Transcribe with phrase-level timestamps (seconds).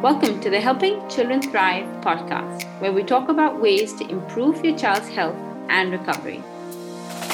[0.00, 4.78] Welcome to the Helping Children Thrive podcast, where we talk about ways to improve your
[4.78, 5.34] child's health
[5.68, 6.40] and recovery.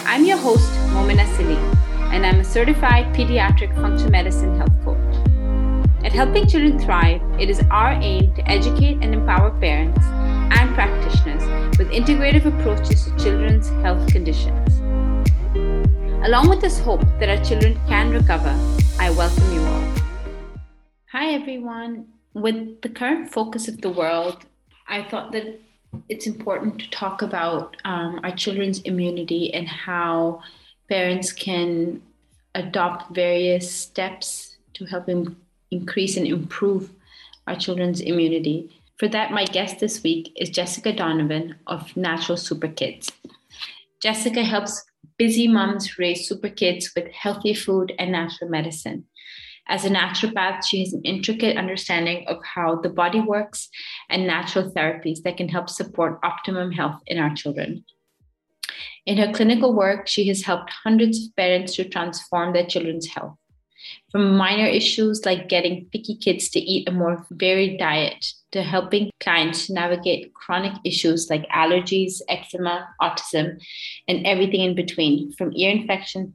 [0.07, 1.63] I'm your host, Momina Salim,
[2.11, 6.07] and I'm a certified pediatric functional medicine health coach.
[6.07, 10.01] At Helping Children Thrive, it is our aim to educate and empower parents
[10.59, 11.43] and practitioners
[11.77, 14.79] with integrative approaches to children's health conditions.
[16.27, 18.59] Along with this hope that our children can recover,
[18.99, 19.85] I welcome you all.
[21.13, 24.45] Hi, everyone with the current focus of the world,
[24.89, 25.61] I thought that
[26.09, 30.43] it's important to talk about um, our children's immunity and how
[30.89, 32.03] parents can
[32.55, 35.37] adopt various steps to help in-
[35.71, 36.91] increase and improve
[37.47, 38.71] our children's immunity.
[38.99, 43.11] For that, my guest this week is Jessica Donovan of Natural Super Kids.
[44.03, 44.85] Jessica helps
[45.19, 49.07] busy moms raise super kids with healthy food and natural medicine.
[49.67, 53.71] As a naturopath, she has an intricate understanding of how the body works
[54.11, 57.85] and natural therapies that can help support optimum health in our children.
[59.07, 63.37] In her clinical work, she has helped hundreds of parents to transform their children's health.
[64.11, 69.11] From minor issues like getting picky kids to eat a more varied diet to helping
[69.21, 73.63] clients navigate chronic issues like allergies, eczema, autism,
[74.09, 76.33] and everything in between, from ear infections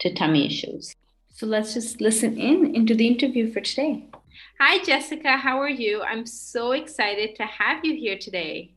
[0.00, 0.94] to tummy issues.
[1.34, 4.04] So let's just listen in into the interview for today.
[4.60, 5.36] Hi, Jessica.
[5.36, 6.00] How are you?
[6.00, 8.72] I'm so excited to have you here today.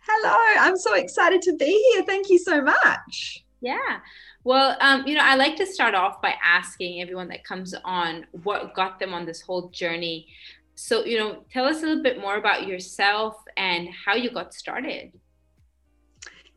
[0.00, 0.38] Hello.
[0.60, 2.04] I'm so excited to be here.
[2.04, 3.44] Thank you so much.
[3.60, 3.98] Yeah.
[4.44, 8.26] Well, um, you know, I like to start off by asking everyone that comes on
[8.44, 10.28] what got them on this whole journey.
[10.76, 14.54] So, you know, tell us a little bit more about yourself and how you got
[14.54, 15.10] started.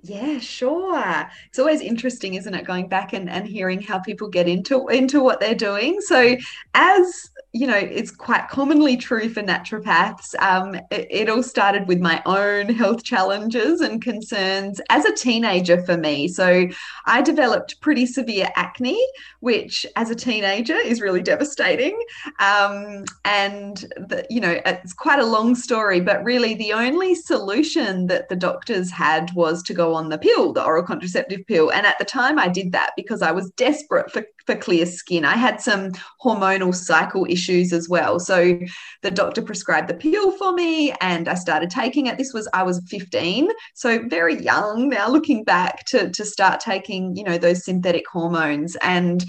[0.06, 1.30] Yeah, sure.
[1.48, 5.24] It's always interesting, isn't it, going back and, and hearing how people get into into
[5.24, 6.02] what they're doing.
[6.02, 6.36] So
[6.74, 10.34] as you know, it's quite commonly true for naturopaths.
[10.42, 15.80] Um, it, it, all started with my own health challenges and concerns as a teenager
[15.84, 16.28] for me.
[16.28, 16.68] So
[17.06, 19.00] I developed pretty severe acne,
[19.42, 21.96] which as a teenager is really devastating.
[22.40, 28.08] Um, and, the, you know, it's quite a long story, but really the only solution
[28.08, 31.72] that the doctors had was to go on the pill, the oral contraceptive pill.
[31.72, 35.26] And at the time I did that because I was desperate for, for clear skin.
[35.26, 35.92] I had some
[36.24, 38.20] hormonal cycle issues as well.
[38.20, 38.60] So
[39.02, 42.18] the doctor prescribed the pill for me and I started taking it.
[42.18, 47.16] This was, I was 15, so very young now looking back to, to start taking,
[47.16, 48.76] you know, those synthetic hormones.
[48.82, 49.24] And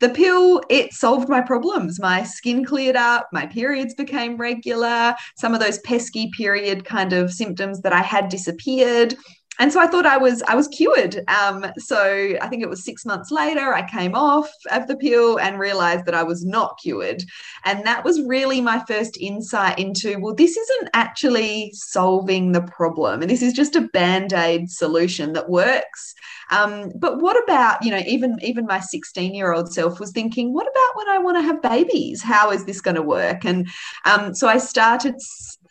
[0.00, 5.54] the pill it solved my problems my skin cleared up my periods became regular some
[5.54, 9.14] of those pesky period kind of symptoms that i had disappeared
[9.58, 11.22] and so I thought I was I was cured.
[11.28, 15.38] Um, so I think it was six months later I came off of the pill
[15.38, 17.22] and realized that I was not cured,
[17.64, 23.22] and that was really my first insight into well, this isn't actually solving the problem,
[23.22, 26.14] and this is just a band aid solution that works.
[26.50, 30.52] Um, but what about you know even even my 16 year old self was thinking,
[30.52, 32.22] what about when I want to have babies?
[32.22, 33.44] How is this going to work?
[33.44, 33.68] And
[34.04, 35.14] um, so I started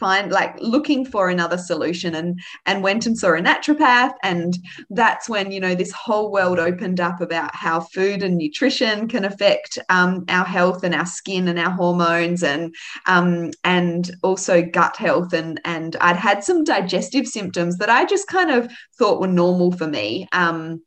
[0.03, 4.11] find like looking for another solution and and went and saw a naturopath.
[4.21, 4.57] And
[4.89, 9.23] that's when you know this whole world opened up about how food and nutrition can
[9.23, 12.75] affect um, our health and our skin and our hormones and
[13.05, 15.31] um, and also gut health.
[15.31, 19.71] And and I'd had some digestive symptoms that I just kind of thought were normal
[19.71, 20.27] for me.
[20.33, 20.81] Um,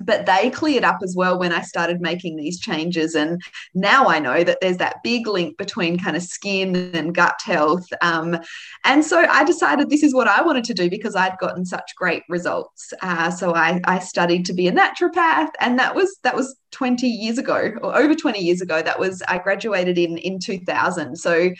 [0.00, 3.14] but they cleared up as well when I started making these changes.
[3.14, 3.40] And
[3.74, 7.86] now I know that there's that big link between kind of skin and gut health.
[8.00, 8.38] Um,
[8.84, 11.94] and so I decided this is what I wanted to do because I'd gotten such
[11.96, 12.92] great results.
[13.02, 17.06] Uh, so I, I studied to be a naturopath, and that was that was 20
[17.06, 18.82] years ago or over 20 years ago.
[18.82, 21.16] That was I graduated in in 2000.
[21.16, 21.50] So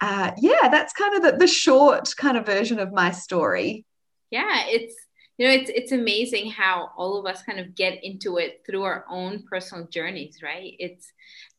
[0.00, 3.84] uh, yeah, that's kind of the, the short kind of version of my story.
[4.30, 4.94] Yeah, it's
[5.38, 8.82] you know it's it's amazing how all of us kind of get into it through
[8.82, 10.74] our own personal journeys right?
[10.78, 11.12] It's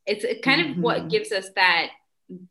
[0.05, 0.71] it's kind mm-hmm.
[0.71, 1.07] of what mm-hmm.
[1.07, 1.89] gives us that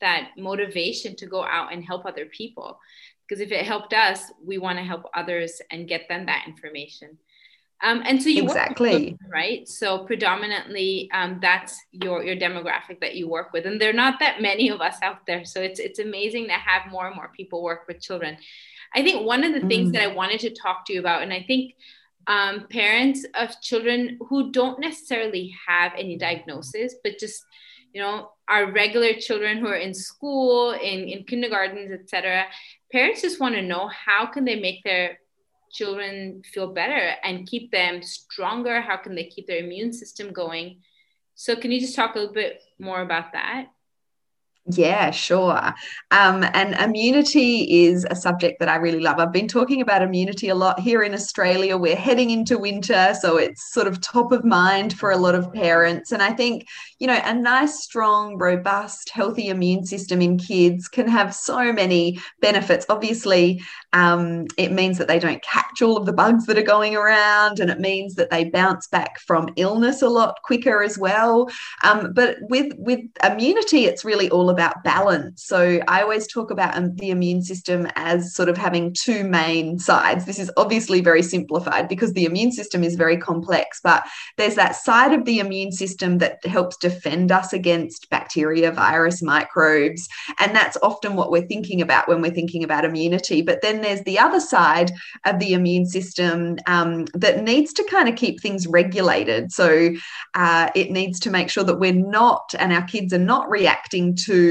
[0.01, 2.81] that motivation to go out and help other people.
[3.29, 7.19] Because if it helped us we want to help others and get them that information.
[7.81, 8.91] Um, and so you exactly.
[8.91, 9.69] children, right?
[9.69, 13.67] So predominantly um, that's your your demographic that you work with.
[13.67, 15.45] And there are not that many of us out there.
[15.45, 18.39] So it's it's amazing to have more and more people work with children
[18.95, 19.69] I think one of the mm.
[19.69, 21.75] things that I wanted to talk to you about, and I think
[22.27, 27.45] um, parents of children who don't necessarily have any diagnosis, but just
[27.95, 32.45] you know our regular children who are in school, in in kindergartens, etc.
[32.93, 35.19] Parents just want to know how can they make their
[35.71, 38.81] children feel better and keep them stronger.
[38.81, 40.81] How can they keep their immune system going?
[41.35, 43.69] So, can you just talk a little bit more about that?
[44.71, 45.73] Yeah, sure.
[46.11, 49.19] Um, and immunity is a subject that I really love.
[49.19, 51.79] I've been talking about immunity a lot here in Australia.
[51.79, 55.51] We're heading into winter, so it's sort of top of mind for a lot of
[55.55, 56.13] parents.
[56.13, 56.67] And I think,
[56.99, 62.21] you know, a nice, strong, robust, healthy immune system in kids can have so many
[62.43, 62.85] benefits.
[62.91, 63.63] Obviously,
[63.95, 67.59] um, it means that they don't catch all of the bugs that are going around,
[67.59, 71.49] and it means that they bounce back from illness a lot quicker as well.
[71.85, 75.45] Um, but with with immunity, it's really all about balance.
[75.45, 79.79] So I always talk about um, the immune system as sort of having two main
[79.79, 80.25] sides.
[80.25, 84.05] This is obviously very simplified because the immune system is very complex, but
[84.37, 90.09] there's that side of the immune system that helps defend us against bacteria, virus, microbes.
[90.39, 93.43] And that's often what we're thinking about when we're thinking about immunity.
[93.43, 94.91] But then there's the other side
[95.25, 99.53] of the immune system um, that needs to kind of keep things regulated.
[99.53, 99.91] So
[100.35, 104.17] uh, it needs to make sure that we're not, and our kids are not reacting
[104.27, 104.48] to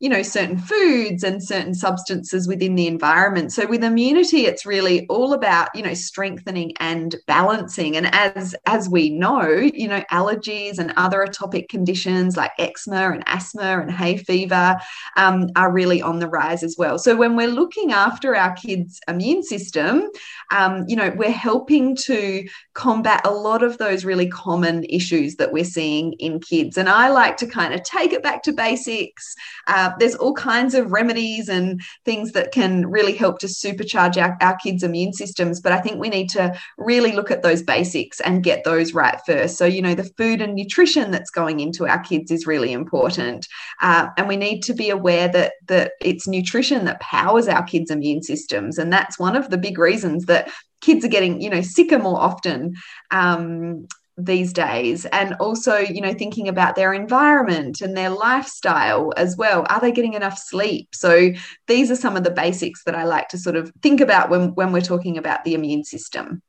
[0.00, 3.52] you know certain foods and certain substances within the environment.
[3.52, 7.96] So with immunity it's really all about you know strengthening and balancing.
[7.96, 13.22] And as as we know you know allergies and other atopic conditions like eczema and
[13.26, 14.78] asthma and hay fever
[15.16, 16.98] um, are really on the rise as well.
[16.98, 20.08] So when we're looking after our kids immune system
[20.52, 25.52] um, you know we're helping to combat a lot of those really common issues that
[25.52, 26.76] we're seeing in kids.
[26.76, 29.34] And i like to kind of take it back to basics
[29.66, 34.36] uh, there's all kinds of remedies and things that can really help to supercharge our,
[34.40, 35.60] our kids' immune systems.
[35.60, 39.18] But I think we need to really look at those basics and get those right
[39.26, 39.56] first.
[39.56, 43.46] So, you know, the food and nutrition that's going into our kids is really important.
[43.80, 47.90] Uh, and we need to be aware that, that it's nutrition that powers our kids'
[47.90, 48.78] immune systems.
[48.78, 50.50] And that's one of the big reasons that
[50.80, 52.74] kids are getting you know sicker more often
[53.10, 53.86] um,
[54.18, 59.66] these days and also you know thinking about their environment and their lifestyle as well
[59.68, 61.30] are they getting enough sleep so
[61.66, 64.54] these are some of the basics that i like to sort of think about when
[64.54, 66.42] when we're talking about the immune system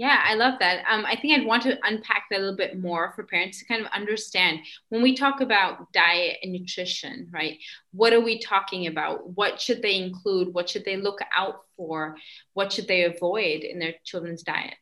[0.00, 0.82] yeah, I love that.
[0.90, 3.66] Um, I think I'd want to unpack that a little bit more for parents to
[3.66, 7.58] kind of understand when we talk about diet and nutrition, right?
[7.92, 9.36] What are we talking about?
[9.36, 10.54] What should they include?
[10.54, 12.16] What should they look out for?
[12.54, 14.72] What should they avoid in their children's diet?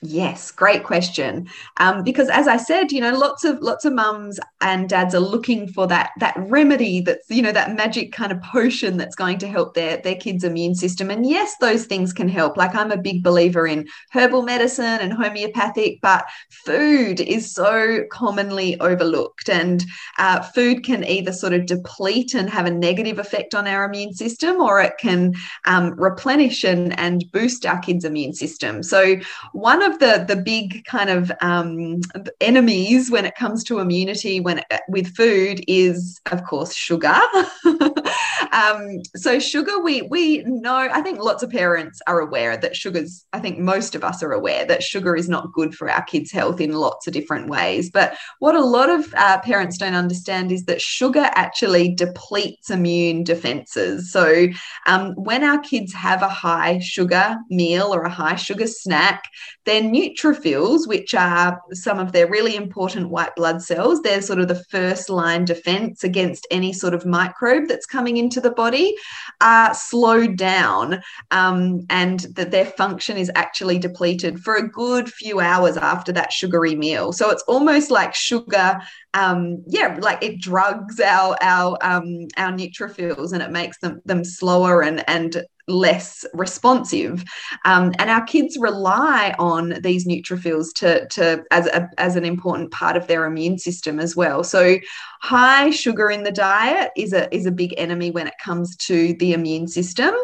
[0.00, 1.48] Yes, great question.
[1.78, 5.18] Um, because as I said, you know, lots of lots of mums and dads are
[5.18, 9.38] looking for that that remedy that's you know that magic kind of potion that's going
[9.38, 11.10] to help their their kids' immune system.
[11.10, 12.56] And yes, those things can help.
[12.56, 18.78] Like I'm a big believer in herbal medicine and homeopathic, but food is so commonly
[18.78, 19.84] overlooked, and
[20.18, 24.14] uh, food can either sort of deplete and have a negative effect on our immune
[24.14, 25.34] system, or it can
[25.64, 28.84] um, replenish and and boost our kids' immune system.
[28.84, 29.16] So
[29.52, 32.00] one of the the big kind of um,
[32.40, 37.20] enemies when it comes to immunity when it, with food is of course sugar.
[38.52, 40.76] um, so sugar, we we know.
[40.76, 43.24] I think lots of parents are aware that sugars.
[43.32, 46.32] I think most of us are aware that sugar is not good for our kids'
[46.32, 47.90] health in lots of different ways.
[47.90, 53.24] But what a lot of uh, parents don't understand is that sugar actually depletes immune
[53.24, 54.12] defenses.
[54.12, 54.48] So
[54.86, 59.22] um, when our kids have a high sugar meal or a high sugar snack,
[59.64, 64.40] then then neutrophils, which are some of their really important white blood cells, they're sort
[64.40, 68.94] of the first line defense against any sort of microbe that's coming into the body,
[69.40, 75.40] are slowed down um, and that their function is actually depleted for a good few
[75.40, 77.12] hours after that sugary meal.
[77.12, 78.80] So it's almost like sugar
[79.14, 84.22] um, yeah, like it drugs our our um, our neutrophils and it makes them them
[84.22, 87.24] slower and and less responsive.
[87.64, 92.70] Um, and our kids rely on these neutrophils to, to as, a, as an important
[92.70, 94.42] part of their immune system as well.
[94.42, 94.78] So
[95.20, 99.14] high sugar in the diet is a, is a big enemy when it comes to
[99.14, 100.14] the immune system.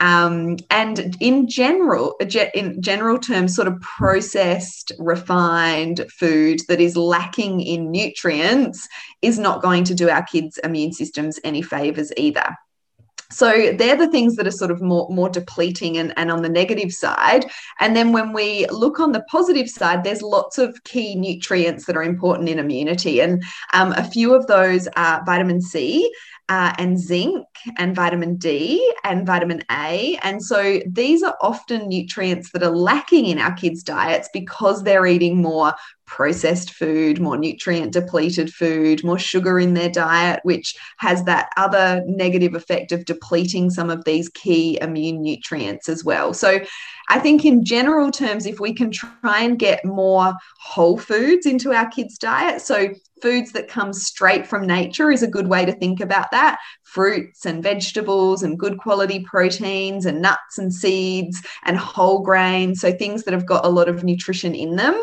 [0.00, 2.16] Um, and in general,
[2.54, 8.86] in general terms, sort of processed, refined food that is lacking in nutrients
[9.22, 12.56] is not going to do our kids' immune systems any favors either
[13.34, 16.48] so they're the things that are sort of more more depleting and, and on the
[16.48, 17.46] negative side.
[17.80, 21.96] And then when we look on the positive side there's lots of key nutrients that
[21.96, 23.20] are important in immunity.
[23.20, 26.10] And um, a few of those are vitamin c
[26.48, 27.46] uh, and zinc
[27.78, 30.18] and vitamin D and vitamin A.
[30.22, 35.06] And so these are often nutrients that are lacking in our kids' diets because they're
[35.06, 35.72] eating more
[36.06, 42.02] processed food, more nutrient depleted food, more sugar in their diet, which has that other
[42.06, 46.34] negative effect of depleting some of these key immune nutrients as well.
[46.34, 46.60] So
[47.08, 51.72] I think, in general terms, if we can try and get more whole foods into
[51.72, 52.90] our kids' diet, so
[53.24, 56.58] foods that come straight from nature is a good way to think about that
[56.94, 62.92] fruits and vegetables and good quality proteins and nuts and seeds and whole grains so
[62.92, 64.94] things that have got a lot of nutrition in them.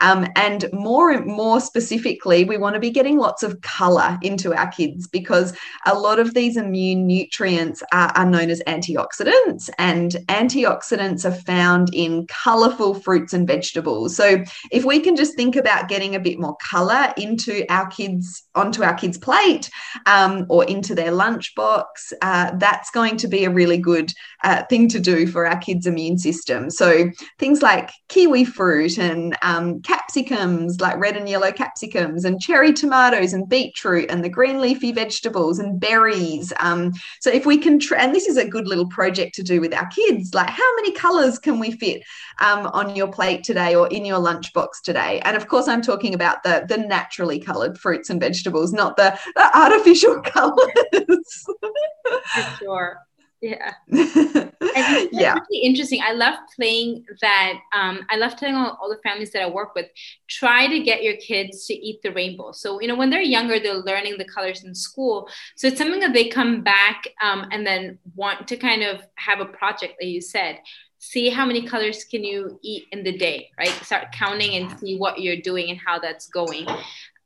[0.00, 4.68] Um, and more more specifically we want to be getting lots of color into our
[4.70, 5.52] kids because
[5.86, 11.92] a lot of these immune nutrients are, are known as antioxidants and antioxidants are found
[11.92, 14.14] in colorful fruits and vegetables.
[14.14, 18.44] So if we can just think about getting a bit more color into our kids
[18.54, 19.68] onto our kids plate
[20.06, 24.12] um, or into their lunchbox uh, that's going to be a really good
[24.44, 26.70] uh, thing to do for our kids' immune system.
[26.70, 32.72] So things like kiwi fruit and um, capsicums, like red and yellow capsicums, and cherry
[32.72, 36.52] tomatoes and beetroot and the green leafy vegetables and berries.
[36.60, 39.60] Um, so if we can, tra- and this is a good little project to do
[39.60, 42.02] with our kids, like how many colors can we fit
[42.40, 45.20] um, on your plate today or in your lunchbox today?
[45.24, 49.18] And of course, I'm talking about the the naturally colored fruits and vegetables, not the,
[49.36, 51.29] the artificial colors.
[51.30, 53.00] For sure.
[53.40, 53.72] Yeah.
[53.88, 55.34] yeah.
[55.50, 56.00] really interesting.
[56.04, 57.54] I love playing that.
[57.74, 59.86] Um, I love telling all, all, the families that I work with,
[60.28, 62.52] try to get your kids to eat the rainbow.
[62.52, 65.26] So, you know, when they're younger, they're learning the colors in school.
[65.56, 69.40] So it's something that they come back um, and then want to kind of have
[69.40, 70.58] a project that you said.
[70.98, 73.70] See how many colors can you eat in the day, right?
[73.82, 76.66] Start counting and see what you're doing and how that's going.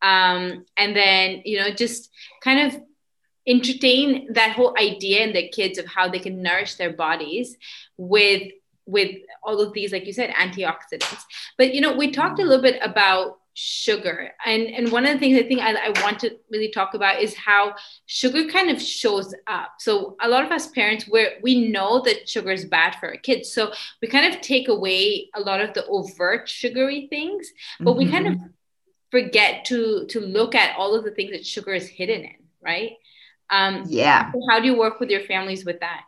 [0.00, 2.80] Um, and then, you know, just kind of
[3.46, 7.56] entertain that whole idea in the kids of how they can nourish their bodies
[7.96, 8.42] with
[8.86, 11.22] with all of these like you said antioxidants.
[11.56, 14.32] But you know we talked a little bit about sugar.
[14.44, 17.20] And and one of the things i think I, I, want to really talk about
[17.20, 19.74] is how sugar kind of shows up.
[19.78, 23.16] So a lot of us parents where we know that sugar is bad for our
[23.16, 23.52] kids.
[23.52, 23.72] So
[24.02, 27.48] we kind of take away a lot of the overt sugary things
[27.78, 27.98] but mm-hmm.
[27.98, 28.46] we kind of mm-hmm.
[29.10, 32.92] forget to to look at all of the things that sugar is hidden in right
[33.50, 34.32] um, yeah.
[34.32, 36.02] So how do you work with your families with that?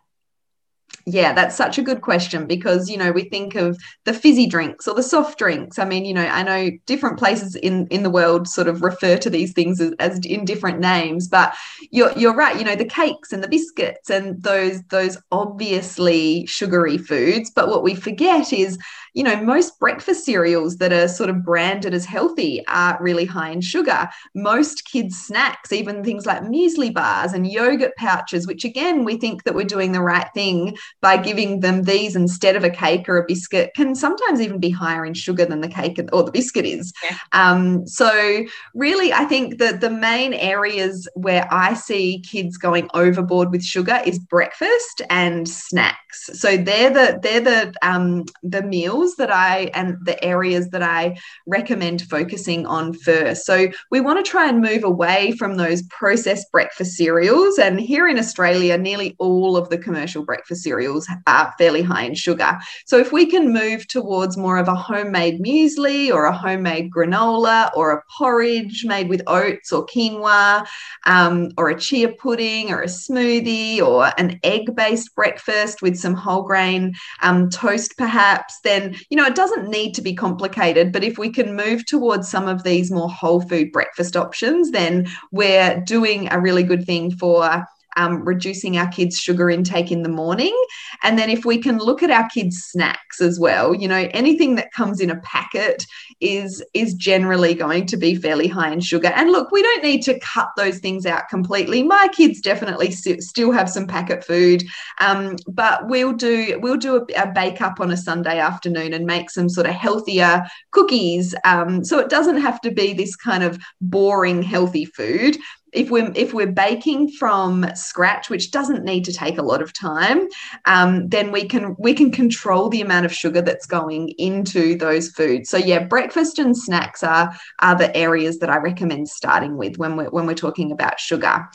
[1.08, 4.88] Yeah, that's such a good question because you know we think of the fizzy drinks
[4.88, 5.78] or the soft drinks.
[5.78, 9.16] I mean, you know, I know different places in in the world sort of refer
[9.18, 11.54] to these things as, as in different names, but
[11.92, 12.58] you're you're right.
[12.58, 17.52] You know, the cakes and the biscuits and those those obviously sugary foods.
[17.54, 18.76] But what we forget is
[19.14, 23.48] you know, most breakfast cereals that are sort of branded as healthy are really high
[23.50, 24.06] in sugar.
[24.34, 29.44] Most kids' snacks, even things like muesli bars and yogurt pouches, which again, we think
[29.44, 33.18] that we're doing the right thing by giving them these instead of a cake or
[33.18, 36.64] a biscuit, can sometimes even be higher in sugar than the cake or the biscuit
[36.64, 36.92] is.
[37.04, 37.16] Yeah.
[37.32, 43.50] Um, so, really, I think that the main areas where I see kids going overboard
[43.50, 46.30] with sugar is breakfast and snacks.
[46.32, 51.18] So they're the they're the um, the meals that I and the areas that I
[51.46, 53.44] recommend focusing on first.
[53.44, 57.58] So we want to try and move away from those processed breakfast cereals.
[57.58, 60.85] And here in Australia, nearly all of the commercial breakfast cereals
[61.26, 62.58] are fairly high in sugar.
[62.86, 67.70] So if we can move towards more of a homemade muesli or a homemade granola
[67.74, 70.66] or a porridge made with oats or quinoa
[71.06, 76.14] um, or a chia pudding or a smoothie or an egg based breakfast with some
[76.14, 81.04] whole grain um, toast perhaps, then you know, it doesn't need to be complicated, but
[81.04, 85.80] if we can move towards some of these more whole food breakfast options, then we're
[85.80, 87.64] doing a really good thing for
[87.96, 90.54] um, reducing our kids' sugar intake in the morning.
[91.02, 94.54] And then if we can look at our kids' snacks as well, you know, anything
[94.56, 95.84] that comes in a packet
[96.20, 99.08] is is generally going to be fairly high in sugar.
[99.08, 101.82] And look, we don't need to cut those things out completely.
[101.82, 104.62] My kids definitely still have some packet food,
[105.00, 109.04] um, but we'll do we'll do a, a, bake up on a Sunday afternoon and
[109.04, 111.34] make some sort of healthier cookies.
[111.44, 115.36] Um, so it doesn't have to be this kind of boring healthy food
[115.72, 119.72] if we're if we're baking from scratch, which doesn't need to take a lot of
[119.72, 120.28] time,
[120.64, 125.10] um, then we can we can control the amount of sugar that's going into those
[125.10, 125.50] foods.
[125.50, 129.96] So yeah, breakfast and snacks are are the areas that I recommend starting with when
[129.96, 131.48] we're when we're talking about sugar.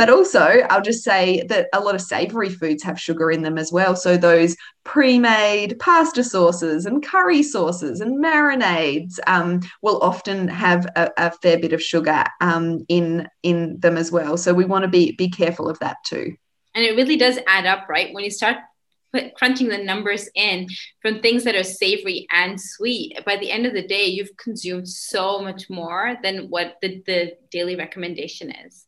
[0.00, 3.58] But also, I'll just say that a lot of savory foods have sugar in them
[3.58, 3.94] as well.
[3.94, 10.86] So, those pre made pasta sauces and curry sauces and marinades um, will often have
[10.96, 14.38] a, a fair bit of sugar um, in, in them as well.
[14.38, 16.34] So, we want to be, be careful of that too.
[16.74, 18.14] And it really does add up, right?
[18.14, 18.56] When you start
[19.12, 20.68] put, crunching the numbers in
[21.02, 24.88] from things that are savory and sweet, by the end of the day, you've consumed
[24.88, 28.86] so much more than what the, the daily recommendation is.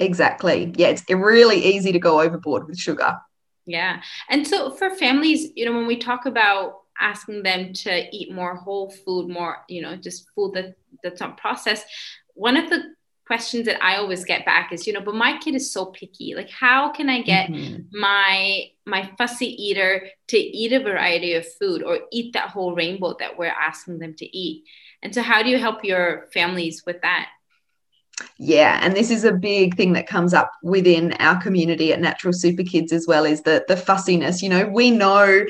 [0.00, 0.72] Exactly.
[0.76, 3.18] Yeah, it's really easy to go overboard with sugar.
[3.66, 4.02] Yeah.
[4.28, 8.56] And so for families, you know, when we talk about asking them to eat more
[8.56, 11.86] whole food, more, you know, just food that that's not processed,
[12.34, 12.94] one of the
[13.26, 16.34] questions that I always get back is, you know, but my kid is so picky.
[16.34, 17.82] Like, how can I get mm-hmm.
[17.92, 23.14] my my fussy eater to eat a variety of food or eat that whole rainbow
[23.20, 24.64] that we're asking them to eat?
[25.02, 27.28] And so, how do you help your families with that?
[28.38, 32.32] Yeah and this is a big thing that comes up within our community at natural
[32.32, 34.42] super kids as well is the the fussiness.
[34.42, 35.46] You know we know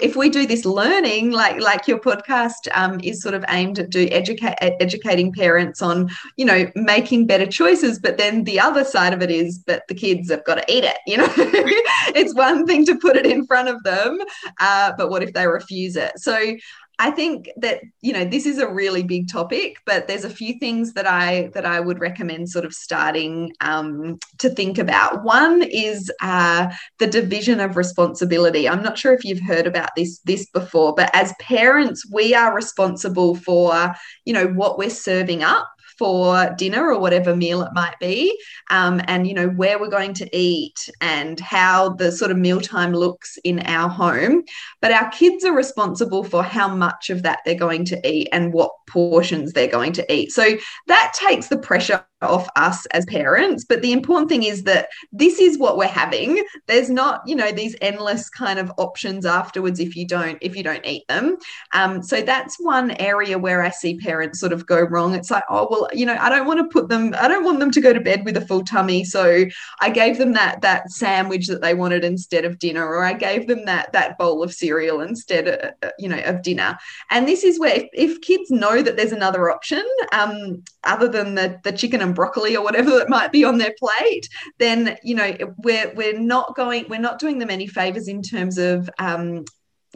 [0.00, 3.90] if we do this learning like like your podcast um, is sort of aimed at
[3.90, 9.12] do educate educating parents on you know making better choices but then the other side
[9.12, 11.32] of it is that the kids have got to eat it you know?
[12.16, 14.18] It's one thing to put it in front of them
[14.60, 16.12] uh, but what if they refuse it?
[16.18, 16.56] So
[16.98, 20.58] I think that you know this is a really big topic, but there's a few
[20.58, 25.24] things that I that I would recommend sort of starting um, to think about.
[25.24, 28.68] One is uh, the division of responsibility.
[28.68, 32.54] I'm not sure if you've heard about this this before, but as parents, we are
[32.54, 37.98] responsible for you know what we're serving up for dinner or whatever meal it might
[38.00, 38.38] be,
[38.70, 42.92] um, and you know where we're going to eat and how the sort of mealtime
[42.92, 44.44] looks in our home.
[44.80, 48.52] But our kids are responsible for how much of that they're going to eat and
[48.52, 50.32] what portions they're going to eat.
[50.32, 53.64] So that takes the pressure off us as parents.
[53.64, 56.44] But the important thing is that this is what we're having.
[56.66, 60.62] There's not, you know, these endless kind of options afterwards if you don't if you
[60.62, 61.36] don't eat them.
[61.72, 65.14] Um, so that's one area where I see parents sort of go wrong.
[65.14, 67.60] It's like, oh well, you know, I don't want to put them, I don't want
[67.60, 69.04] them to go to bed with a full tummy.
[69.04, 69.44] So
[69.80, 73.46] I gave them that that sandwich that they wanted instead of dinner, or I gave
[73.46, 76.78] them that that bowl of cereal instead, of, uh, you know, of dinner.
[77.10, 81.34] And this is where if, if kids know that there's another option um, other than
[81.34, 84.28] the the chicken and broccoli or whatever that might be on their plate,
[84.58, 88.58] then you know we're we're not going we're not doing them any favors in terms
[88.58, 89.44] of um,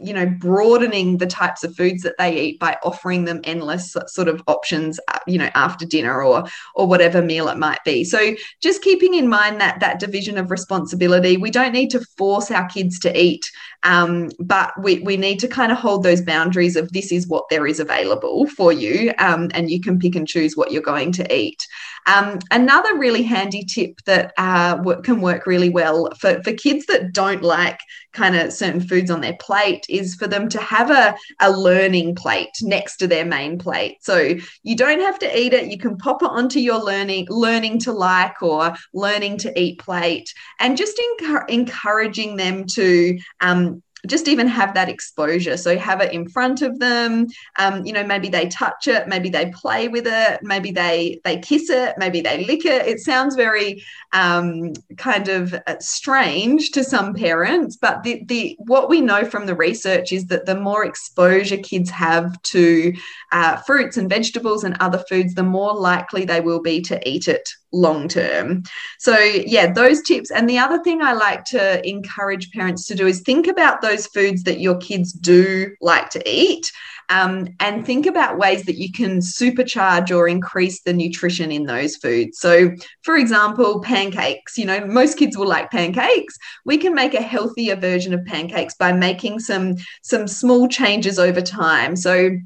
[0.01, 4.27] you know broadening the types of foods that they eat by offering them endless sort
[4.27, 8.03] of options uh, you know after dinner or or whatever meal it might be.
[8.03, 12.51] So just keeping in mind that that division of responsibility we don't need to force
[12.51, 13.49] our kids to eat
[13.83, 17.45] um, but we, we need to kind of hold those boundaries of this is what
[17.49, 21.11] there is available for you um, and you can pick and choose what you're going
[21.13, 21.65] to eat.
[22.05, 27.13] Um, another really handy tip that uh, can work really well for, for kids that
[27.13, 27.79] don't like
[28.13, 32.15] kind of certain foods on their plate is for them to have a, a learning
[32.15, 33.97] plate next to their main plate.
[34.01, 35.71] So you don't have to eat it.
[35.71, 40.33] You can pop it onto your learning, learning to like or learning to eat plate
[40.59, 40.99] and just
[41.47, 46.79] encouraging them to um, just even have that exposure so have it in front of
[46.79, 51.19] them um, you know maybe they touch it maybe they play with it maybe they
[51.23, 53.83] they kiss it maybe they lick it it sounds very
[54.13, 59.45] um, kind of uh, strange to some parents but the, the what we know from
[59.45, 62.93] the research is that the more exposure kids have to
[63.31, 67.27] uh, fruits and vegetables and other foods the more likely they will be to eat
[67.27, 68.63] it long term.
[68.97, 70.31] So, yeah, those tips.
[70.31, 73.88] And the other thing I like to encourage parents to do is think about those
[73.97, 76.71] foods that your kids do like to eat.
[77.09, 81.95] Um, and think about ways that you can supercharge or increase the nutrition in those
[81.95, 82.37] foods.
[82.37, 82.71] So,
[83.01, 84.59] for example, pancakes.
[84.59, 86.37] You know, most kids will like pancakes.
[86.65, 91.41] We can make a healthier version of pancakes by making some some small changes over
[91.41, 91.95] time.
[91.95, 92.37] So,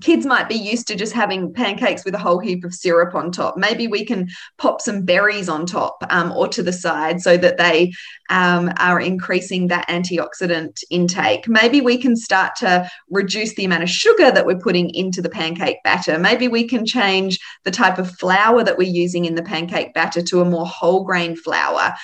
[0.00, 3.30] kids might be used to just having pancakes with a whole heap of syrup on
[3.30, 3.56] top.
[3.56, 4.28] Maybe we can
[4.58, 7.92] pop some berries on top um, or to the side so that they
[8.30, 11.48] um, are increasing that antioxidant intake.
[11.48, 15.28] Maybe we can start to reduce the amount of sugar that we're putting into the
[15.28, 16.18] pancake batter.
[16.18, 20.22] Maybe we can change the type of flour that we're using in the pancake batter
[20.22, 21.94] to a more whole grain flour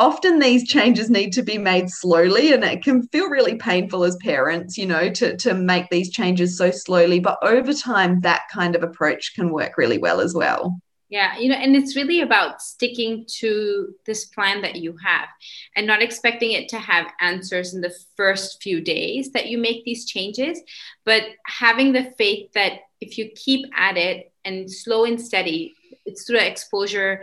[0.00, 4.16] often these changes need to be made slowly and it can feel really painful as
[4.16, 8.76] parents you know to, to make these changes so slowly but over time that kind
[8.76, 10.78] of approach can work really well as well.
[11.08, 15.28] Yeah you know and it's really about sticking to this plan that you have
[15.74, 19.84] and not expecting it to have answers in the first few days that you make
[19.84, 20.60] these changes
[21.04, 26.24] but having the faith that if you keep at it and slow and steady it's
[26.24, 27.22] through exposure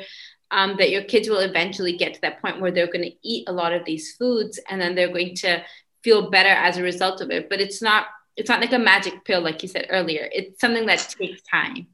[0.55, 3.47] um, that your kids will eventually get to that point where they're going to eat
[3.49, 5.61] a lot of these foods and then they're going to
[6.01, 7.49] feel better as a result of it.
[7.49, 10.29] But it's not it's not like a magic pill like you said earlier.
[10.31, 11.87] It's something that takes time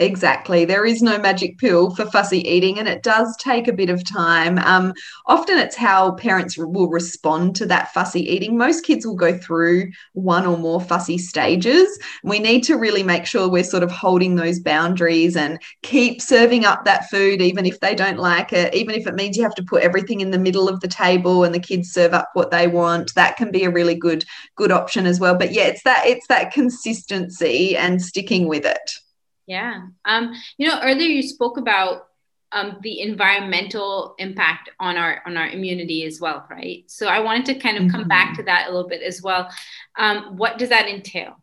[0.00, 0.64] Exactly.
[0.64, 4.02] There is no magic pill for fussy eating, and it does take a bit of
[4.04, 4.58] time.
[4.58, 4.92] Um,
[5.26, 8.56] often it's how parents will respond to that fussy eating.
[8.58, 11.96] Most kids will go through one or more fussy stages.
[12.24, 16.64] We need to really make sure we're sort of holding those boundaries and keep serving
[16.64, 19.54] up that food, even if they don't like it, even if it means you have
[19.54, 22.50] to put everything in the middle of the table and the kids serve up what
[22.50, 23.14] they want.
[23.14, 24.24] That can be a really good,
[24.56, 25.36] good option as well.
[25.36, 29.03] But yeah, it's that it's that consistency and sticking with it.
[29.46, 29.86] Yeah.
[30.04, 32.08] Um, you know, earlier you spoke about
[32.52, 36.84] um, the environmental impact on our on our immunity as well, right?
[36.86, 38.08] So I wanted to kind of come mm-hmm.
[38.08, 39.50] back to that a little bit as well.
[39.98, 41.42] Um, what does that entail?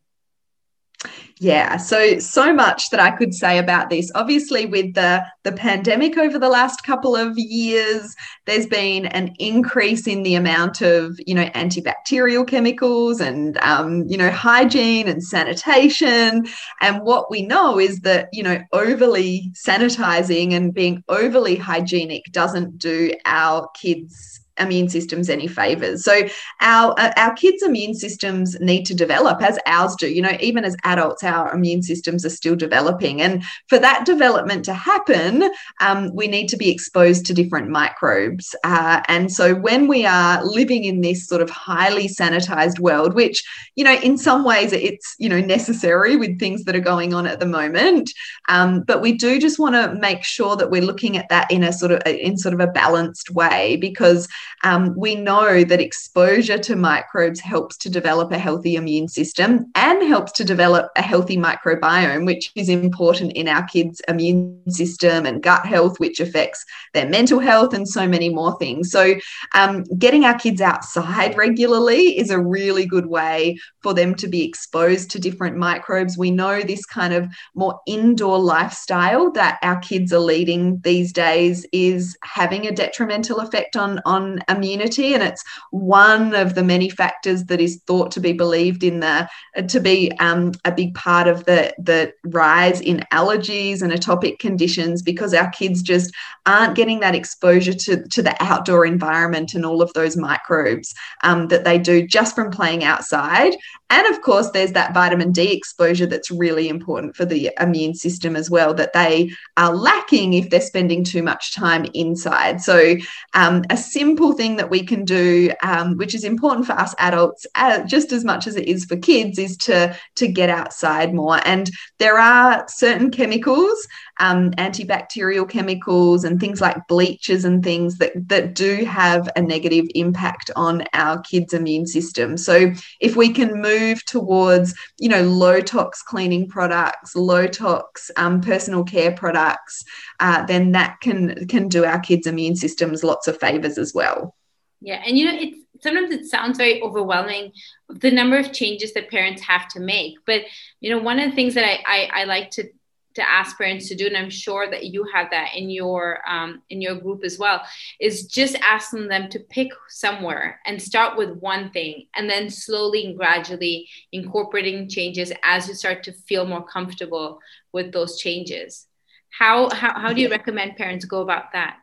[1.40, 4.12] Yeah, so so much that I could say about this.
[4.14, 10.06] Obviously, with the the pandemic over the last couple of years, there's been an increase
[10.06, 16.46] in the amount of you know antibacterial chemicals and um, you know hygiene and sanitation.
[16.80, 22.78] And what we know is that you know overly sanitizing and being overly hygienic doesn't
[22.78, 26.04] do our kids immune systems any favors.
[26.04, 26.28] So
[26.62, 30.10] our uh, our kids' immune systems need to develop as ours do.
[30.10, 34.66] You know, even as adults, our immune systems are still developing, and for that development
[34.66, 35.50] to happen,
[35.82, 38.56] um, we need to be exposed to different microbes.
[38.64, 43.44] Uh, and so when we are living in this sort of highly sanitized world, which
[43.76, 47.26] you know, in some ways it's you know necessary with things that are going on
[47.26, 48.12] at the moment,
[48.50, 51.64] um, but we do just want to make sure that we're looking at that in
[51.64, 54.28] a sort of in sort of a balanced way because
[54.64, 60.04] um, we know that exposure to microbes helps to develop a healthy immune system and
[60.04, 65.44] helps to develop a healthy microbiome, which is important in our kids' immune system and
[65.44, 68.92] gut health, which affects their mental health and so many more things.
[68.92, 69.16] So,
[69.56, 74.46] um, getting our kids outside regularly is a really good way for them to be
[74.48, 76.18] exposed to different microbes.
[76.18, 81.66] We know this kind of more indoor lifestyle that our kids are leading these days
[81.72, 85.14] is having a detrimental effect on, on immunity.
[85.14, 89.30] And it's one of the many factors that is thought to be believed in the,
[89.68, 95.02] to be um, a big part of the, the rise in allergies and atopic conditions
[95.02, 96.14] because our kids just
[96.46, 101.48] aren't getting that exposure to, to the outdoor environment and all of those microbes um,
[101.48, 103.54] that they do just from playing outside.
[103.92, 108.38] And of course, there's that vitamin D exposure that's really important for the immune system
[108.38, 112.62] as well, that they are lacking if they're spending too much time inside.
[112.62, 112.96] So,
[113.34, 117.46] um, a simple thing that we can do, um, which is important for us adults
[117.56, 121.42] uh, just as much as it is for kids, is to, to get outside more.
[121.46, 123.88] And there are certain chemicals
[124.22, 129.86] um, antibacterial chemicals and things like bleaches and things that, that do have a negative
[129.96, 132.38] impact on our kids' immune system.
[132.38, 138.42] So if we can move towards, you know, low tox cleaning products, low tox um,
[138.42, 139.84] personal care products,
[140.20, 144.36] uh, then that can can do our kids' immune systems lots of favors as well.
[144.82, 147.52] Yeah, and you know, it's sometimes it sounds very overwhelming
[147.90, 150.16] the number of changes that parents have to make.
[150.26, 150.42] But
[150.80, 152.70] you know, one of the things that I, I, I like to
[153.14, 156.62] to ask parents to do and i'm sure that you have that in your um,
[156.70, 157.62] in your group as well
[158.00, 163.06] is just asking them to pick somewhere and start with one thing and then slowly
[163.06, 167.40] and gradually incorporating changes as you start to feel more comfortable
[167.72, 168.88] with those changes.
[169.30, 171.78] How how, how do you recommend parents go about that?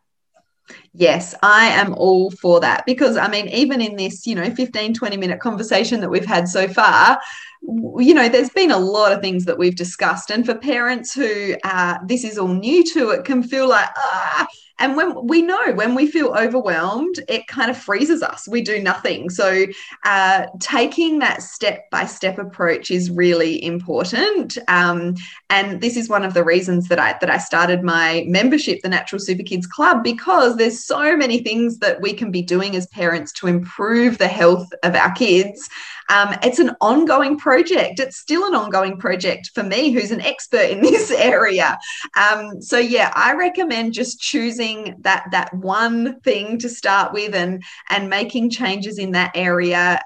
[0.92, 4.92] Yes, I am all for that because I mean, even in this, you know, 15,
[4.94, 7.18] 20 minute conversation that we've had so far,
[7.62, 10.30] you know, there's been a lot of things that we've discussed.
[10.30, 14.46] And for parents who uh, this is all new to, it can feel like, ah,
[14.78, 18.48] and when we know when we feel overwhelmed, it kind of freezes us.
[18.48, 19.30] We do nothing.
[19.30, 19.66] So,
[20.04, 24.58] uh, taking that step by step approach is really important.
[24.68, 25.16] Um,
[25.50, 28.88] and this is one of the reasons that I that I started my membership, the
[28.88, 32.86] Natural Super Kids Club, because there's so many things that we can be doing as
[32.88, 35.68] parents to improve the health of our kids.
[36.10, 38.00] Um, it's an ongoing project.
[38.00, 41.78] It's still an ongoing project for me, who's an expert in this area.
[42.16, 44.67] Um, so yeah, I recommend just choosing
[45.00, 50.00] that that one thing to start with and and making changes in that area.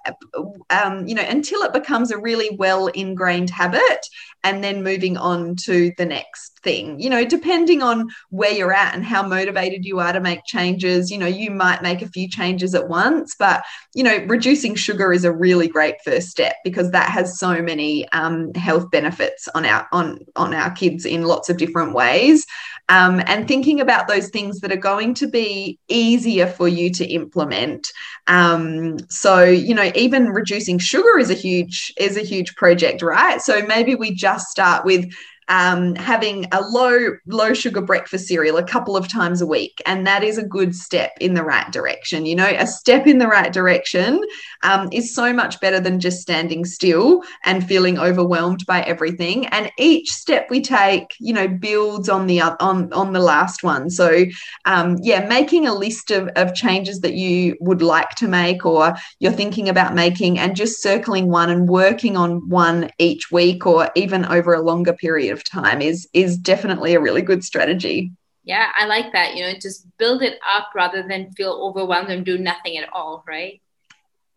[0.70, 4.06] Um, you know, until it becomes a really well ingrained habit
[4.44, 8.94] and then moving on to the next thing you know depending on where you're at
[8.94, 12.28] and how motivated you are to make changes you know you might make a few
[12.28, 16.90] changes at once but you know reducing sugar is a really great first step because
[16.90, 21.48] that has so many um, health benefits on our on on our kids in lots
[21.48, 22.46] of different ways.
[22.88, 27.06] Um, and thinking about those things that are going to be easier for you to
[27.06, 27.86] implement.
[28.26, 33.40] Um, so you know even reducing sugar is a huge is a huge project right?
[33.40, 35.12] So maybe we just start with
[35.52, 39.82] um, having a low low sugar breakfast cereal a couple of times a week.
[39.84, 42.24] And that is a good step in the right direction.
[42.24, 44.24] You know a step in the right direction
[44.62, 49.46] um, is so much better than just standing still and feeling overwhelmed by everything.
[49.48, 53.90] And each step we take you know builds on the on on the last one.
[53.90, 54.24] So
[54.64, 58.94] um, yeah making a list of, of changes that you would like to make or
[59.18, 63.90] you're thinking about making and just circling one and working on one each week or
[63.94, 68.12] even over a longer period of of time is is definitely a really good strategy.
[68.44, 69.36] Yeah, I like that.
[69.36, 73.22] You know, just build it up rather than feel overwhelmed and do nothing at all,
[73.26, 73.60] right?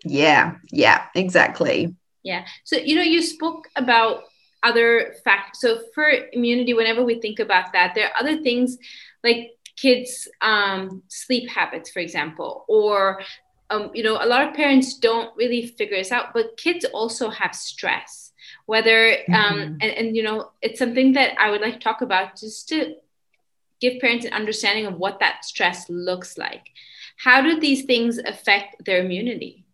[0.03, 1.95] Yeah, yeah, exactly.
[2.23, 2.45] Yeah.
[2.63, 4.23] So, you know, you spoke about
[4.61, 5.59] other factors.
[5.59, 8.77] So, for immunity, whenever we think about that, there are other things
[9.23, 13.21] like kids' um, sleep habits, for example, or
[13.69, 17.29] um, you know, a lot of parents don't really figure this out, but kids also
[17.29, 18.31] have stress.
[18.67, 19.77] Whether um, mm-hmm.
[19.81, 22.95] and, and you know, it's something that I would like to talk about just to
[23.79, 26.71] give parents an understanding of what that stress looks like.
[27.17, 29.64] How do these things affect their immunity?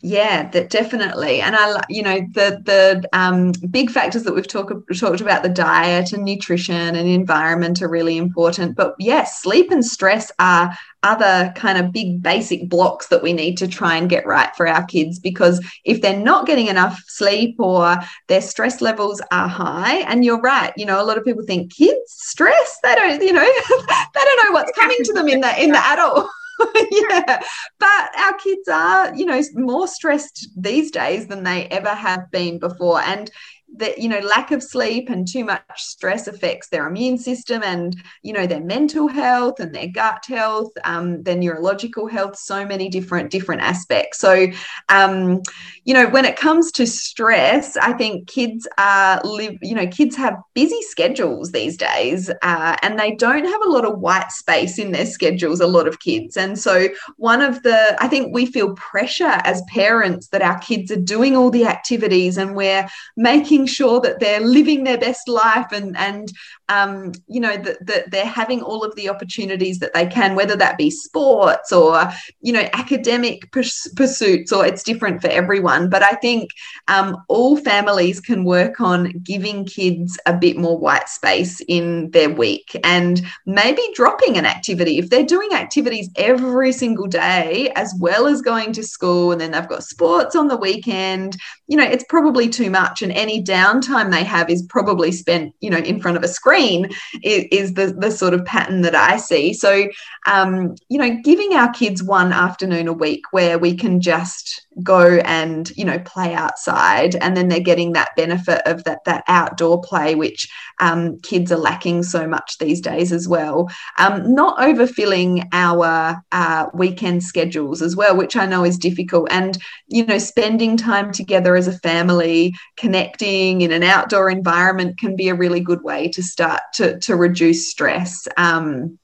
[0.00, 1.40] Yeah, that definitely.
[1.40, 5.48] And I, you know, the the um, big factors that we've talked talked about the
[5.48, 8.76] diet and nutrition and environment are really important.
[8.76, 13.56] But yes, sleep and stress are other kind of big basic blocks that we need
[13.58, 17.54] to try and get right for our kids because if they're not getting enough sleep
[17.58, 21.44] or their stress levels are high and you're right you know a lot of people
[21.44, 25.40] think kids stress they don't you know they don't know what's coming to them in
[25.40, 26.28] the in the adult
[26.90, 27.42] yeah.
[27.78, 32.58] But our kids are, you know, more stressed these days than they ever have been
[32.58, 33.00] before.
[33.00, 33.30] And
[33.78, 37.96] that you know lack of sleep and too much stress affects their immune system and
[38.22, 42.88] you know their mental health and their gut health um, their neurological health so many
[42.88, 44.18] different different aspects.
[44.18, 44.46] So
[44.88, 45.42] um,
[45.84, 50.14] you know when it comes to stress i think kids are live you know kids
[50.16, 54.78] have busy schedules these days uh, and they don't have a lot of white space
[54.78, 56.36] in their schedules a lot of kids.
[56.36, 60.90] And so one of the i think we feel pressure as parents that our kids
[60.90, 62.86] are doing all the activities and we're
[63.16, 66.32] making making sure that they're living their best life and and
[66.68, 70.56] um, you know that, that they're having all of the opportunities that they can whether
[70.56, 75.88] that be sports or you know academic pursuits or it's different for everyone.
[75.88, 76.50] But i think
[76.88, 82.30] um, all families can work on giving kids a bit more white space in their
[82.30, 84.98] week and maybe dropping an activity.
[84.98, 89.52] If they're doing activities every single day as well as going to school and then
[89.52, 94.10] they've got sports on the weekend you know it's probably too much and any downtime
[94.10, 96.90] they have is probably spent you know in front of a screen
[97.22, 99.54] is, is the, the sort of pattern that i see.
[99.54, 99.88] So
[100.26, 105.18] um, you know giving our kids one afternoon a week where we can just go
[105.24, 109.80] and you know play outside and then they're getting that benefit of that that outdoor
[109.80, 110.48] play which
[110.80, 113.68] um, kids are lacking so much these days as well.
[113.98, 119.28] Um, not overfilling our uh, weekend schedules as well which i know is difficult.
[119.30, 125.16] And you know spending time together as a family connecting in an outdoor environment can
[125.16, 128.28] be a really good way to start to, to reduce stress.
[128.36, 128.98] Um,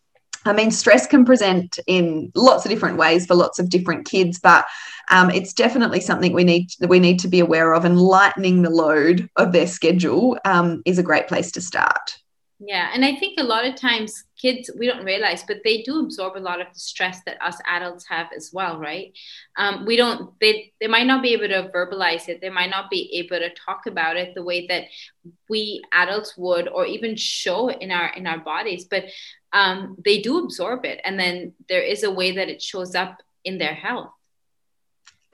[0.45, 4.39] I mean, stress can present in lots of different ways for lots of different kids,
[4.39, 4.67] but
[5.11, 7.85] um, it's definitely something we need that we need to be aware of.
[7.85, 12.19] And lightening the load of their schedule um, is a great place to start.
[12.61, 16.01] Yeah, and I think a lot of times kids we don't realize, but they do
[16.01, 19.13] absorb a lot of the stress that us adults have as well, right?
[19.59, 20.39] Um, we don't.
[20.41, 22.41] They they might not be able to verbalize it.
[22.41, 24.85] They might not be able to talk about it the way that
[25.49, 28.85] we adults would, or even show in our in our bodies.
[28.85, 29.07] But
[29.55, 33.23] um, they do absorb it, and then there is a way that it shows up
[33.45, 34.11] in their health.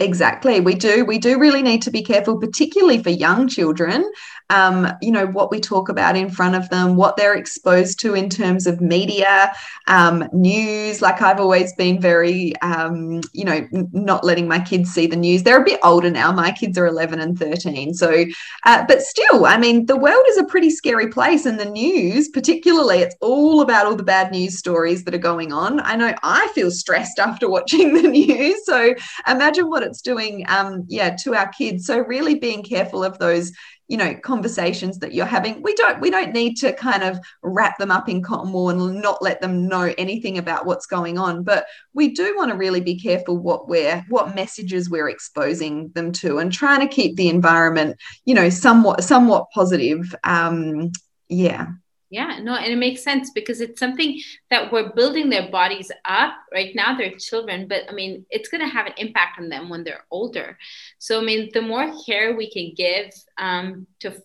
[0.00, 0.60] Exactly.
[0.60, 1.04] We do.
[1.04, 4.10] We do really need to be careful, particularly for young children.
[4.48, 8.14] Um, you know, what we talk about in front of them, what they're exposed to
[8.14, 9.52] in terms of media,
[9.86, 11.02] um, news.
[11.02, 15.42] Like I've always been very, um, you know, not letting my kids see the news.
[15.42, 16.32] They're a bit older now.
[16.32, 17.92] My kids are 11 and 13.
[17.94, 18.24] So,
[18.64, 21.44] uh, but still, I mean, the world is a pretty scary place.
[21.46, 25.52] And the news, particularly, it's all about all the bad news stories that are going
[25.52, 25.78] on.
[25.80, 28.64] I know I feel stressed after watching the news.
[28.64, 28.94] So
[29.28, 31.86] imagine what it's doing um, yeah to our kids.
[31.86, 33.52] So really being careful of those
[33.88, 35.62] you know conversations that you're having.
[35.62, 39.02] We don't we don't need to kind of wrap them up in cotton wool and
[39.02, 41.42] not let them know anything about what's going on.
[41.42, 46.12] But we do want to really be careful what we're what messages we're exposing them
[46.12, 50.14] to and trying to keep the environment you know somewhat somewhat positive.
[50.22, 50.92] Um
[51.28, 51.66] yeah
[52.10, 54.20] yeah, no, and it makes sense because it's something
[54.50, 56.34] that we're building their bodies up.
[56.52, 59.68] Right now, they're children, but I mean, it's going to have an impact on them
[59.68, 60.58] when they're older.
[60.98, 64.20] So, I mean, the more care we can give um, to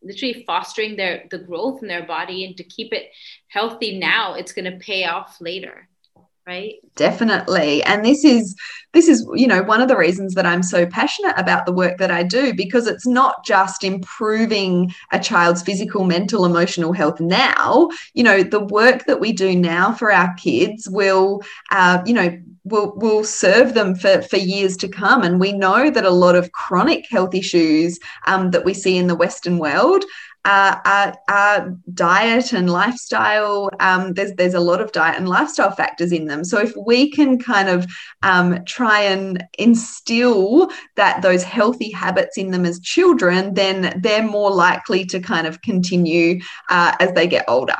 [0.00, 3.10] literally fostering their the growth in their body and to keep it
[3.48, 5.88] healthy now, it's going to pay off later
[6.46, 6.74] right?
[6.96, 7.82] Definitely.
[7.84, 8.54] And this is
[8.92, 11.98] this is you know one of the reasons that i'm so passionate about the work
[11.98, 17.88] that i do because it's not just improving a child's physical mental emotional health now.
[18.14, 22.38] You know the work that we do now for our kids will uh, you know
[22.64, 25.22] will will serve them for for years to come.
[25.22, 29.06] And we know that a lot of chronic health issues um, that we see in
[29.06, 30.04] the western world
[30.44, 33.70] our, our, diet and lifestyle.
[33.80, 36.44] Um, there's there's a lot of diet and lifestyle factors in them.
[36.44, 37.86] So if we can kind of
[38.22, 44.50] um, try and instill that those healthy habits in them as children, then they're more
[44.50, 47.76] likely to kind of continue uh, as they get older.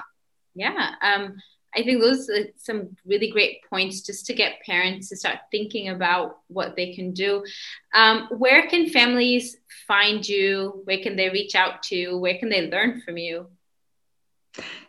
[0.55, 0.93] Yeah.
[1.03, 1.37] Um,
[1.77, 5.89] I think those are some really great points just to get parents to start thinking
[5.89, 7.45] about what they can do.
[7.95, 9.57] Um, where can families
[9.87, 10.83] find you?
[10.85, 12.17] Where can they reach out to?
[12.19, 13.49] Where can they learn from you?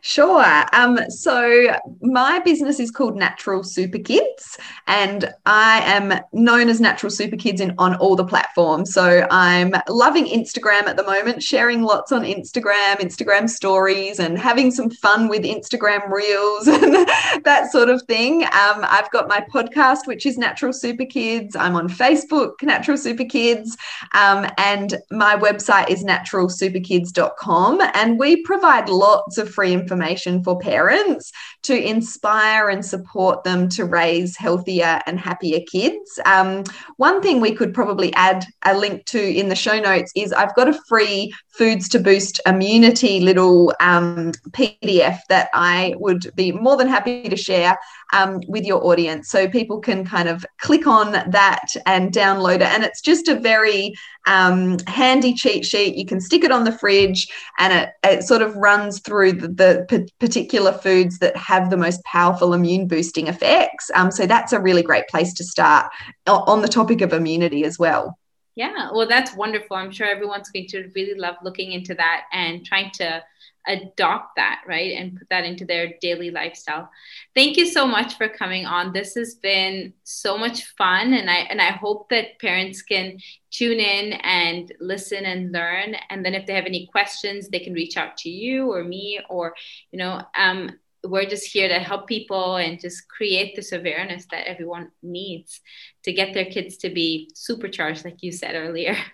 [0.02, 0.66] Sure.
[0.74, 3.98] Um, so my business is called Natural Super
[4.36, 8.94] Kids, and I am known as Natural Super Kids in on all the platforms.
[8.94, 14.72] So I'm loving Instagram at the moment, sharing lots on Instagram, Instagram stories, and having
[14.72, 17.08] some fun with Instagram reels and
[17.44, 18.44] that sort of thing.
[18.44, 21.56] Um, I've got my podcast, which is Natural Super Kids.
[21.56, 23.78] I'm on Facebook, Natural Super Kids,
[24.14, 31.32] um, and my website is naturalsuperkids.com, and we provide lots of free information for parents
[31.66, 36.20] to inspire and support them to raise healthier and happier kids.
[36.26, 36.64] Um,
[36.98, 40.56] one thing we could probably add a link to in the show notes is I've
[40.56, 46.76] got a free Foods to Boost Immunity little um, PDF that I would be more
[46.76, 47.78] than happy to share
[48.14, 49.30] um, with your audience.
[49.30, 52.64] So people can kind of click on that and download it.
[52.64, 53.94] And it's just a very
[54.28, 55.96] um, handy cheat sheet.
[55.96, 59.48] You can stick it on the fridge and it, it sort of runs through the,
[59.48, 63.90] the p- particular foods that have the most powerful immune boosting effects.
[63.94, 65.92] Um, so that's a really great place to start
[66.28, 68.18] on the topic of immunity as well.
[68.56, 69.76] Yeah, well, that's wonderful.
[69.76, 73.22] I'm sure everyone's going to really love looking into that and trying to
[73.68, 74.96] adopt that, right?
[74.96, 76.90] And put that into their daily lifestyle.
[77.34, 78.94] Thank you so much for coming on.
[78.94, 83.18] This has been so much fun and I and I hope that parents can
[83.52, 87.74] tune in and listen and learn and then if they have any questions, they can
[87.74, 89.56] reach out to you or me or
[89.92, 90.70] you know, um
[91.08, 95.62] we're just here to help people and just create this awareness that everyone needs
[96.04, 98.96] to get their kids to be supercharged like you said earlier.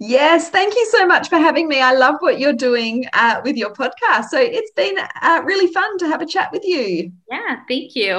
[0.00, 1.80] Yes, thank you so much for having me.
[1.80, 4.24] I love what you're doing uh, with your podcast.
[4.24, 7.12] So it's been uh, really fun to have a chat with you.
[7.30, 8.16] Yeah, thank you.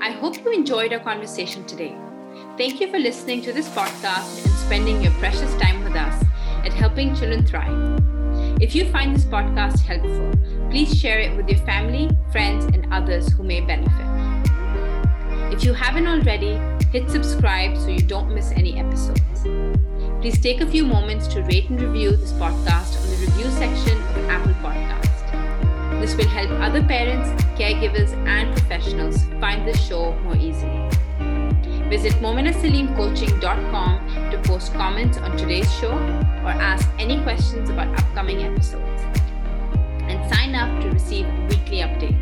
[0.00, 1.96] I hope you enjoyed our conversation today.
[2.58, 6.24] Thank you for listening to this podcast and spending your precious time with us
[6.64, 8.00] at Helping Children Thrive.
[8.60, 10.32] If you find this podcast helpful,
[10.70, 14.06] please share it with your family, friends, and others who may benefit.
[15.52, 16.60] If you haven't already,
[16.92, 19.42] hit subscribe so you don't miss any episodes.
[20.20, 23.98] Please take a few moments to rate and review this podcast on the review section
[23.98, 25.08] of Apple Podcast.
[26.00, 30.88] This will help other parents, caregivers, and professionals find this show more easily.
[31.90, 35.92] Visit mominasalimcoaching.com to post comments on today's show
[36.44, 38.89] or ask any questions about upcoming episodes.
[40.30, 42.16] Sign up to receive weekly update.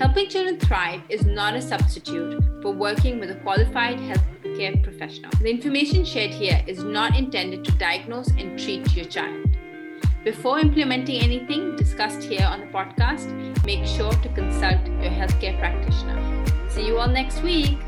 [0.00, 5.30] Helping Children Thrive is not a substitute for working with a qualified healthcare professional.
[5.40, 9.46] The information shared here is not intended to diagnose and treat your child.
[10.24, 13.30] Before implementing anything discussed here on the podcast,
[13.64, 16.44] make sure to consult your healthcare practitioner.
[16.68, 17.78] See you all next week.